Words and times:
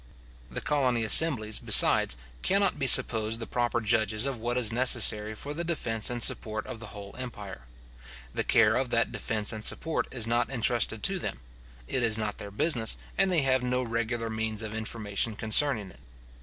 The 0.49 0.61
colony 0.61 1.03
assemblies, 1.03 1.59
besides, 1.59 2.17
cannot 2.41 2.79
be 2.79 2.87
supposed 2.87 3.39
the 3.39 3.45
proper 3.45 3.79
judges 3.79 4.25
of 4.25 4.39
what 4.39 4.57
is 4.57 4.71
necessary 4.73 5.35
for 5.35 5.53
the 5.53 5.63
defence 5.63 6.09
and 6.09 6.23
support 6.23 6.65
of 6.65 6.79
the 6.79 6.87
whole 6.87 7.15
empire. 7.19 7.65
The 8.33 8.43
care 8.43 8.77
of 8.77 8.89
that 8.89 9.11
defence 9.11 9.53
and 9.53 9.63
support 9.63 10.07
is 10.09 10.25
not 10.25 10.49
entrusted 10.49 11.03
to 11.03 11.19
them. 11.19 11.39
It 11.87 12.01
is 12.01 12.17
not 12.17 12.39
their 12.39 12.49
business, 12.49 12.97
and 13.15 13.29
they 13.29 13.43
have 13.43 13.61
no 13.61 13.83
regular 13.83 14.31
means 14.31 14.63
of 14.63 14.73
information 14.73 15.35
concerning 15.35 15.91
it. 15.91 15.99